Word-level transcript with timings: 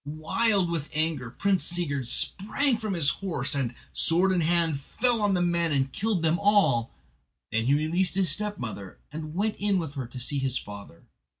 Wild 0.03 0.71
with 0.71 0.89
anger 0.95 1.29
Prince 1.29 1.63
Sigurd 1.63 2.07
sprang 2.07 2.75
from 2.77 2.95
his 2.95 3.11
horse 3.21 3.53
and, 3.53 3.75
sword 3.93 4.31
in 4.31 4.41
hand, 4.41 4.79
fell 4.81 5.21
on 5.21 5.35
the 5.35 5.43
men 5.43 5.71
and 5.71 5.93
killed 5.93 6.23
them 6.23 6.39
all. 6.39 6.89
Then 7.51 7.65
he 7.65 7.75
released 7.75 8.15
his 8.15 8.31
stepmother, 8.31 8.97
and 9.11 9.35
went 9.35 9.57
in 9.57 9.77
with 9.77 9.93
her 9.93 10.07
to 10.07 10.19
see 10.19 10.39
his 10.39 10.57
father. 10.57 11.05